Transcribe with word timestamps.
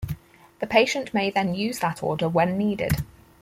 The 0.61 0.65
patient 0.65 1.13
may 1.13 1.29
then 1.29 1.53
use 1.53 1.77
that 1.77 2.01
order 2.01 2.27
when 2.27 2.57
needed. 2.57 3.03